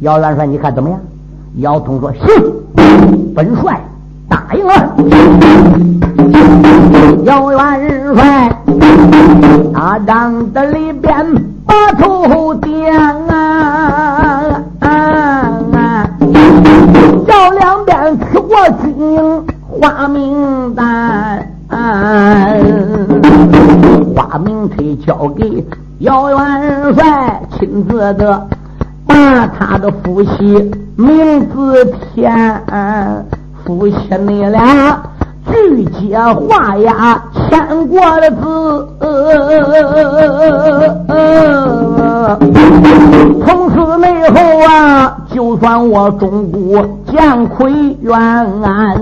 [0.00, 0.98] 姚元帅，你看怎么样？
[1.56, 2.30] 姚通说：“行，
[3.34, 3.80] 本帅
[4.28, 4.94] 答应了。”
[7.26, 8.56] 姚元帅
[9.74, 11.26] 他帐子里边
[11.66, 12.94] 把头点
[13.26, 14.62] 啊，
[17.26, 21.49] 叫两边吃过军营花名单。
[24.14, 24.74] 把名册
[25.06, 25.64] 交给
[26.00, 28.48] 姚元帅，亲自的
[29.06, 32.62] 把他的夫妻名字填，
[33.64, 35.00] 夫妻你俩
[35.46, 38.88] 拒接画押签过的字，
[43.44, 43.74] 从此
[44.08, 44.36] 以后
[44.68, 46.76] 啊，就算我中古
[47.10, 47.72] 见亏
[48.02, 49.00] 冤案，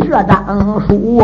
[0.00, 1.22] 这当书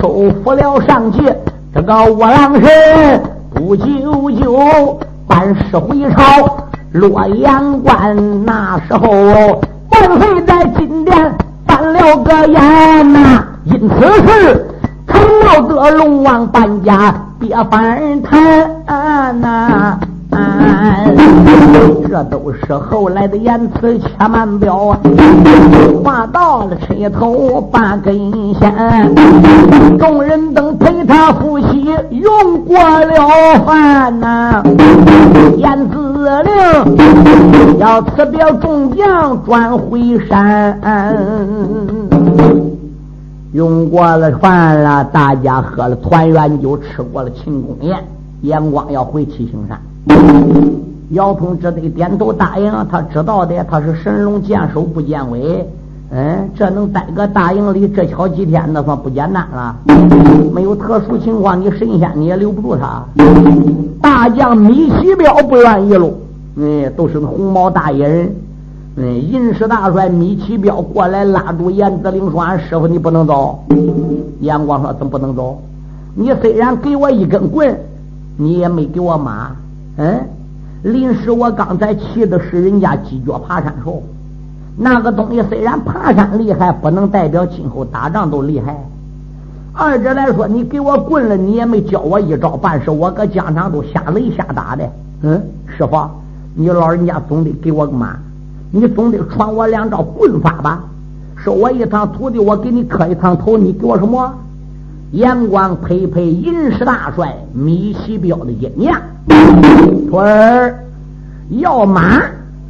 [0.00, 1.36] 收服了上界。
[1.74, 3.22] 这个卧郎神
[3.54, 9.08] 不久就班师回朝洛阳关，那时候
[9.90, 11.34] 万岁在金殿
[11.80, 13.94] 翻了个眼呐，因此
[14.26, 14.66] 事
[15.08, 19.98] 成了个龙王搬家别翻谈呐。
[22.06, 24.98] 这都是后来的言辞，且慢表啊！
[26.04, 28.14] 话到了车头半根
[28.54, 29.14] 线，
[29.98, 34.62] 众人等陪他夫妻用过了饭呐。
[35.56, 40.78] 言辞司令要辞别众将转回山，
[43.52, 47.96] 用过了饭了，大家喝了团圆酒，吃过了庆功宴，
[48.42, 49.80] 眼光要回七星山。
[51.12, 55.66] 姚通只得点头答应，他知道的，他是神龙见首不见尾，
[56.12, 59.76] 嗯，这能待个大营里这巧几天，那算不简单了。
[60.52, 63.04] 没有特殊情况，你神仙你也留不住他。
[64.00, 66.12] 大将米奇彪不愿意喽，
[66.56, 68.34] 嗯，都是红毛大野人，
[68.96, 73.62] 嗯，银氏大帅米奇彪过来拉住严子陵说：“俺师傅你不能走。”
[74.40, 75.62] 阎光说：“怎么不能走？
[76.16, 77.78] 你虽然给我一根棍，
[78.36, 79.52] 你也没给我马。”
[79.96, 80.20] 嗯，
[80.82, 84.02] 临时我刚才骑的是人家鸡脚爬山兽，
[84.82, 88.74] 那个东西虽然爬山厉害，不能代表今后打仗都厉害。
[89.74, 94.88] 二者来说，你给我棍了，你也没教我一招半式，我搁疆场都瞎雷瞎打的。
[95.20, 96.08] 嗯，师傅，
[96.54, 98.16] 你老人家总得给我个马，
[98.70, 100.82] 你总得传我两招棍法吧？
[101.36, 104.34] 收我一堂徒弟，我给你磕一趟头，你给我什么？
[105.12, 108.98] 阳光配配银石大帅米西彪的阴阳，
[110.08, 110.74] 徒儿
[111.50, 112.22] 要马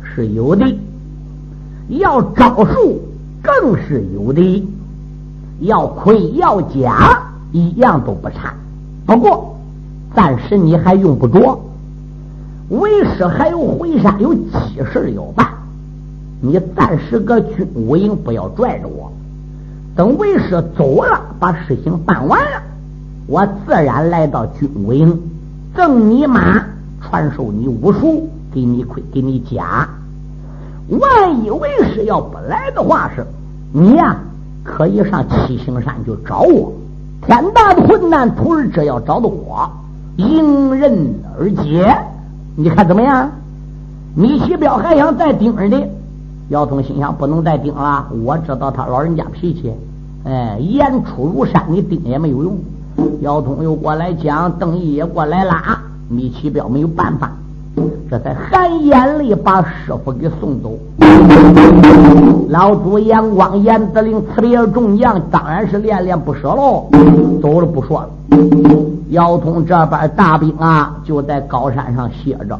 [0.02, 0.66] 是有的，
[1.98, 3.00] 要招数
[3.42, 4.68] 更是有的，
[5.60, 7.20] 要盔要甲
[7.52, 8.54] 一样都不差。
[9.04, 9.56] 不过
[10.14, 11.60] 暂时你还用不着，
[12.68, 14.50] 为师还有回山有急
[14.92, 15.46] 事要办，
[16.40, 19.10] 你暂时搁军务营不要拽着我。
[19.96, 22.62] 等为师走了，把事情办完了，
[23.26, 25.20] 我自然来到军务营，
[25.74, 26.64] 赠你马，
[27.02, 29.88] 传授你武术，给你盔，给你甲。
[30.98, 33.24] 万一为师要不来的话，是
[33.72, 34.16] 你呀，
[34.64, 36.72] 可以上七星山去找我。
[37.26, 39.70] 天大的困难，徒儿只要找到我，
[40.16, 41.96] 迎刃而解。
[42.56, 43.30] 你看怎么样？
[44.14, 45.86] 米奇彪还想再盯着你。
[46.48, 49.72] 姚通心想：不能再盯了，我知道他老人家脾气。
[50.24, 52.58] 哎，言出如山，你盯也没有用。
[53.20, 57.30] 姚通又过来讲，邓毅也过来了啊，米奇彪没有办法，
[58.10, 60.72] 这才含眼泪把师傅给送走。
[62.48, 66.88] 老祖杨光严子陵辞别众将，当然是恋恋不舍喽。
[67.40, 68.10] 走了不说了。
[69.10, 72.58] 姚通这边大兵啊，就在高山上歇着。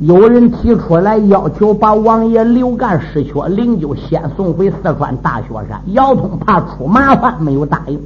[0.00, 5.80] 有人提出来要求把王爷刘干失缺灵柩先送回四川大雪山。
[5.92, 7.98] 姚通怕出麻烦，没有答应。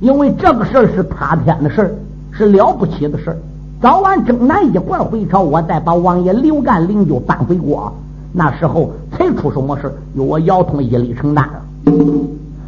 [0.00, 1.90] 因为这个事儿是塌天的事儿，
[2.32, 3.36] 是了不起的事儿。
[3.80, 7.90] 早晚征南一块回朝，我再把王爷刘干灵柩搬回国，
[8.30, 11.62] 那时候才出什么事由我姚通一力承担了。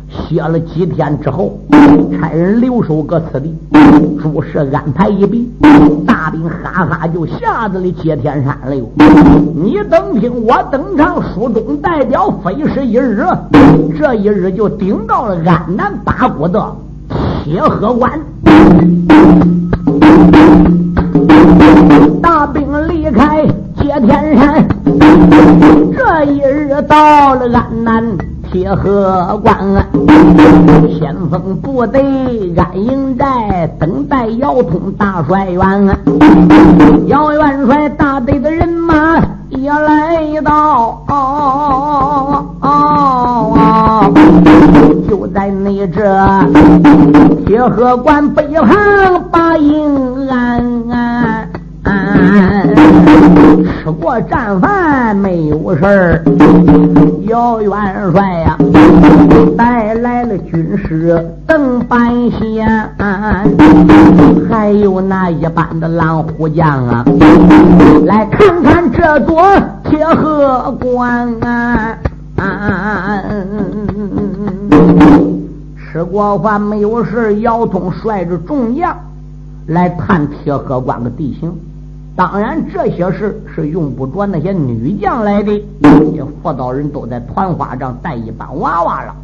[0.09, 1.59] 歇了几天之后，
[2.19, 3.55] 差人留守搁此地，
[4.23, 5.51] 诸事安排一毕，
[6.07, 8.75] 大兵哈哈就下子里接天山了。
[9.55, 13.27] 你等听我登场，书中代表非是一日，
[13.99, 16.75] 这一日就顶到了安南八国的
[17.45, 18.19] 铁河关。
[23.03, 23.45] 离开
[23.77, 24.65] 接天山，
[25.93, 28.17] 这一日到了安南。
[28.53, 29.59] 铁河关，
[31.01, 32.01] 先锋部队
[32.57, 35.99] 安营寨，等待姚通大帅员。
[37.09, 41.03] 姚元帅大队的人马也来到，
[45.09, 46.05] 就在你这
[47.47, 51.49] 铁河关北旁把营安安。
[53.65, 56.25] 吃过战饭没有事儿，
[57.29, 57.71] 姚元
[58.13, 58.57] 帅呀
[59.57, 62.67] 带来了军师邓半仙，
[64.49, 67.05] 还有那一班的狼虎将啊，
[68.05, 69.43] 来看看这座
[69.85, 71.97] 铁河关啊。
[75.93, 78.97] 吃过饭没有事，姚通率着众将
[79.67, 81.53] 来探铁河关的地形。
[82.15, 89.15] 当然，这些事是用不着那些女将来的，这妇道人都在团花帐带一班娃娃了。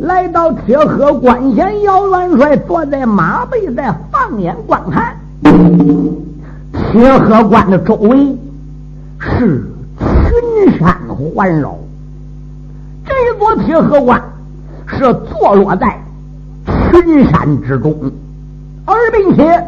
[0.00, 5.16] 来到铁河关前，姚元帅坐在马背，在放眼观看。
[6.90, 8.36] 铁河关的周围
[9.20, 9.64] 是
[9.96, 10.92] 群山
[11.36, 11.78] 环绕，
[13.06, 14.20] 这座铁河关
[14.88, 14.98] 是
[15.30, 16.02] 坐落在
[16.90, 17.94] 群山之中，
[18.84, 19.64] 而并且。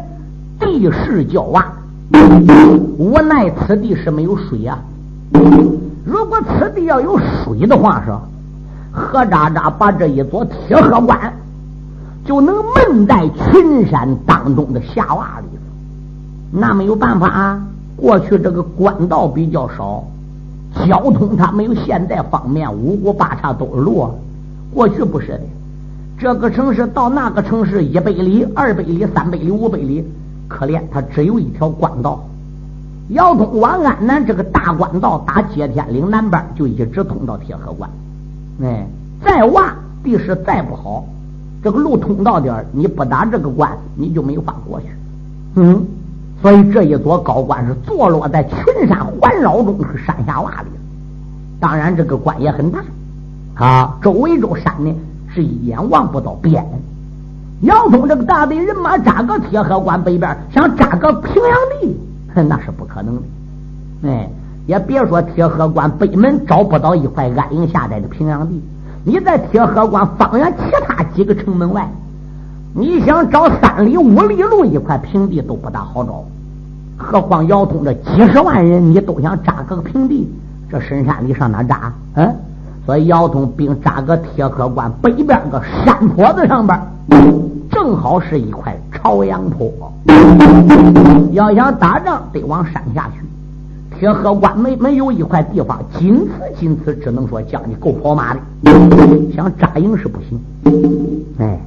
[0.75, 1.63] 地势较洼，
[2.99, 4.77] 无奈此地是没有水啊。
[6.05, 8.13] 如果此地要有水的话，是
[8.91, 11.33] 何渣渣把这一座铁河关
[12.25, 15.47] 就能闷在群山当中的峡洼里。
[16.51, 17.63] 那没有办法啊，
[17.95, 20.03] 过去这个官道比较少，
[20.89, 24.11] 交通它没有现在方便，五谷八叉都是路。
[24.73, 25.41] 过去不是的，
[26.19, 30.05] 这个城市到那个城市一百里、二百里、三百里、五百里。
[30.49, 32.23] 可怜他只有一条官道，
[33.09, 37.91] 要通往安南这个大官道，打接天岭南边就一直通到铁河关。
[38.63, 38.87] 哎，
[39.25, 39.71] 再洼
[40.03, 41.05] 地势再不好，
[41.63, 44.87] 这个路通到点你不打这个关，你就没法过去。
[45.57, 45.85] 嗯，
[46.43, 50.69] 所以这一座高关是坐落在群山环绕中，是山下洼里。
[51.59, 52.85] 当然，这个关也很大
[53.55, 54.95] 啊，周围这山呢
[55.35, 56.65] 是一眼望不到边。
[57.65, 61.97] 姚通这个大队人马扎个铁河关北边，想扎个平阳地，
[62.43, 63.23] 那是不可能的。
[64.09, 64.29] 哎，
[64.67, 68.63] 也别说铁河关北门找不到一块安营下寨的平阳地，
[69.03, 71.89] 你在铁河关方圆其他几个城门外，
[72.75, 76.23] 你想找三里五里路一块平地都不大好找。
[76.99, 80.31] 何况姚通这几十万人，你都想扎个平地，
[80.71, 81.91] 这深山里上哪扎？
[82.17, 82.37] 嗯，
[82.85, 86.79] 所以姚通兵扎个铁河关北边个山坡子上边。
[87.71, 89.71] 正好是一块朝阳坡，
[91.33, 93.21] 要想打仗得往山下去。
[93.99, 98.41] 铁河关没没有一块地方，仅此仅此，只能说叫你够跑马的。
[99.35, 100.41] 想扎营是不行。
[101.39, 101.59] 哎，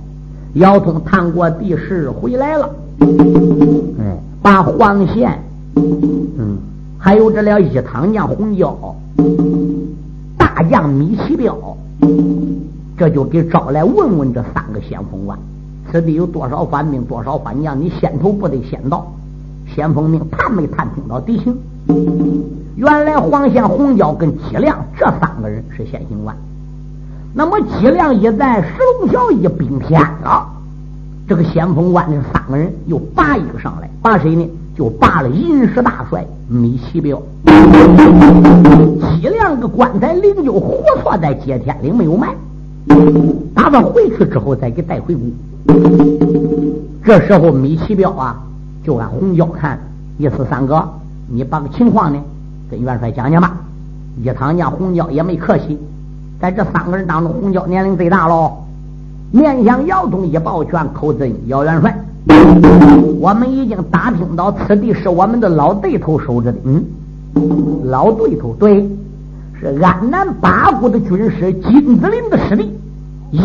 [0.55, 2.69] 姚通探过地势回来了。
[2.99, 5.39] 哎，把黄县，
[5.75, 6.57] 嗯，
[6.97, 8.95] 还有这俩一汤将红椒，
[10.37, 11.55] 大将米奇彪，
[12.97, 15.39] 这就给招来问问这三个先锋官。
[15.91, 17.79] 此地有多少番兵，多少番将？
[17.79, 19.05] 你先头不得先到？
[19.75, 21.55] 先锋命探没探听到敌情？
[22.75, 26.35] 原来黄县红椒跟姬亮这三个人是先行官。
[27.33, 28.67] 那么姬亮一在石
[28.99, 30.47] 龙桥一兵天了，
[31.27, 34.47] 这个先锋官的三个人又拔一个上来，拔谁呢？
[34.75, 37.21] 就拔了银石大帅米奇彪。
[39.21, 42.35] 姬亮个棺材灵就活错在接天岭，没有埋。
[43.55, 45.31] 打算回去之后再给带回宫。
[47.03, 48.37] 这时候米奇彪啊，
[48.83, 49.79] 就按红椒看，
[50.17, 50.83] 意思三哥，
[51.29, 52.19] 你把个情况呢
[52.69, 53.55] 跟元帅讲讲吧。
[54.21, 55.77] 一堂将红椒也没客气，
[56.41, 58.51] 在这三个人当中，红椒年龄最大喽。
[59.31, 61.97] 面向姚东一抱拳，口尊姚元帅，
[63.19, 66.57] 我们已经打听到此地是我们的老对头守着的。
[66.65, 66.83] 嗯，
[67.85, 68.85] 老对头对，
[69.59, 72.69] 是安南八国的军师金子林的师弟，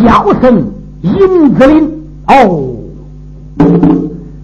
[0.05, 0.65] 姚森
[1.03, 2.02] 银子林。
[2.29, 2.75] 哦，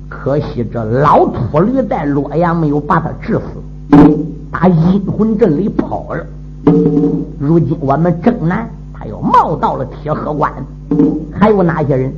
[0.08, 3.42] 可惜这老秃驴在洛阳没有把他治死，
[4.50, 6.26] 打阴魂阵里跑了。
[7.38, 10.52] 如今我们正南，他又冒到了铁河关，
[11.32, 12.12] 还有哪些人？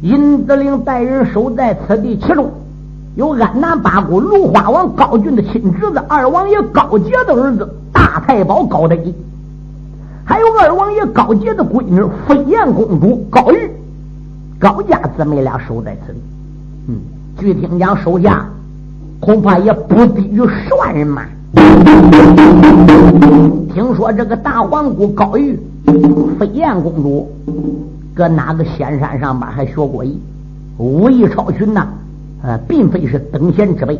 [0.00, 2.50] 银子岭带人守在此地，其中
[3.14, 9.14] 有安南八股芦花王高俊的亲侄子二王爷高杰的儿子大太保高德义，
[10.24, 13.70] 还有二王爷高杰的闺女飞燕公主高玉。
[14.58, 16.18] 高家姊妹俩守在此地，
[16.88, 16.96] 嗯，
[17.38, 18.44] 据听讲手下
[19.20, 21.22] 恐怕也不低于十万人马。
[23.72, 25.56] 听说这个大皇姑高玉
[26.38, 27.30] 飞燕公主，
[28.14, 30.20] 搁哪个仙山上边还学过艺，
[30.76, 31.86] 武艺超群呐，
[32.42, 33.96] 呃，并非是等闲之辈。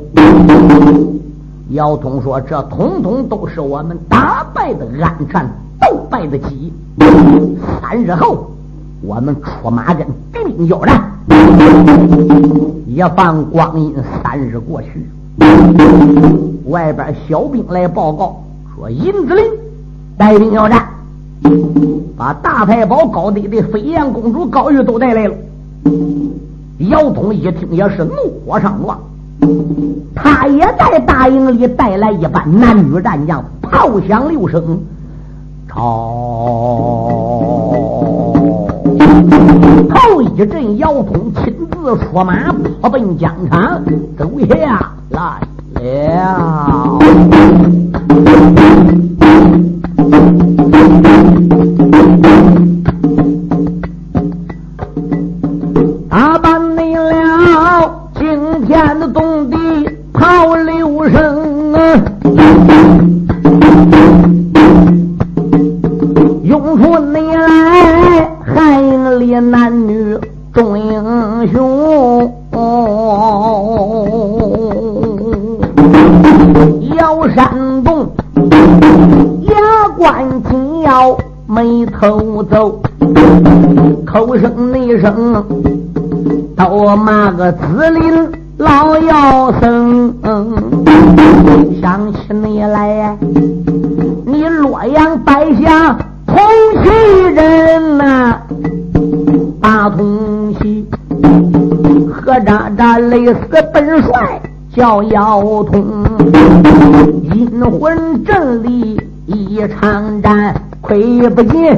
[1.70, 5.48] 姚通说：“这统统都是我们打败的暗战，
[5.80, 6.72] 斗败的鸡。
[7.80, 8.50] 三日后，
[9.00, 11.12] 我们出马跟敌兵交战。
[12.86, 15.08] 一番光阴三日过去，
[16.66, 18.42] 外边小兵来报告
[18.74, 19.44] 说：银子林
[20.16, 20.88] 带兵要战，
[22.16, 25.34] 把大太保高帝的飞燕公主高玉都带来了。
[26.78, 28.98] 姚通一听也是怒火上撞。”
[30.16, 34.80] 他也在大营里带来一班男女战将，炮响六声，
[35.68, 37.27] 朝
[39.88, 43.82] 头一阵，姚通亲自出马，跑奔疆场，
[44.16, 45.40] 走下来
[45.74, 46.98] 了。
[56.10, 56.67] 都骂
[87.38, 88.12] 个紫林
[88.56, 90.12] 老妖僧，
[91.80, 93.16] 想起你来，
[94.26, 96.36] 你洛阳败下同
[96.82, 96.90] 齐
[97.32, 98.40] 人呐，
[99.60, 100.84] 大同齐，
[102.12, 103.38] 何渣渣累死
[103.72, 104.42] 本帅
[104.74, 106.04] 叫妖通，
[107.22, 110.60] 阴魂阵里一场战。
[110.80, 111.76] 亏不尽，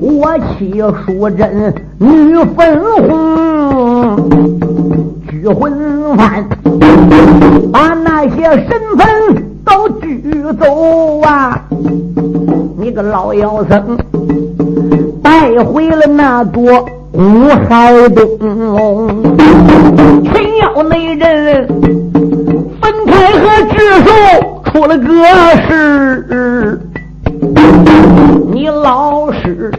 [0.00, 3.51] 我妻淑贞女粉红，
[5.48, 6.44] 魂犯，
[7.72, 9.06] 把那些身份
[9.64, 10.22] 都拘
[10.60, 11.64] 走啊！
[12.78, 13.96] 你个老妖僧，
[15.22, 18.26] 带回了那座五海东，
[20.24, 21.66] 群妖内人
[22.80, 24.10] 分开和智术
[24.64, 25.06] 出了个
[25.68, 26.80] 事。
[28.52, 29.72] 你老师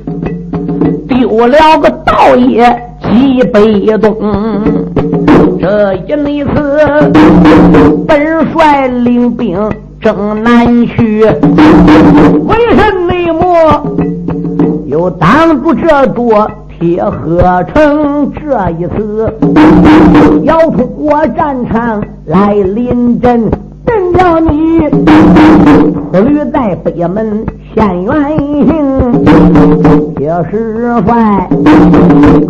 [1.07, 2.63] 丢了个道爷
[3.03, 3.59] 几百
[3.97, 4.15] 东，
[5.59, 5.93] 这
[6.29, 6.51] 一次
[8.07, 9.57] 本帅领兵
[9.99, 11.25] 正南去，
[12.45, 13.43] 为甚内幕
[14.87, 18.31] 又挡住这座铁河城？
[18.33, 19.33] 这一次
[20.43, 23.49] 要通过战场来临阵。
[23.85, 24.97] 真叫你出
[26.13, 27.45] 驴在北门
[27.75, 29.25] 现原形，
[30.15, 31.49] 铁石块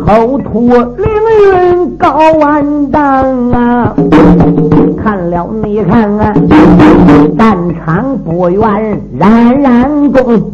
[0.05, 1.05] 口吐凌
[1.45, 3.95] 云高万丈啊！
[5.01, 6.33] 看了你看啊，
[7.37, 10.51] 战场不远冉冉宫，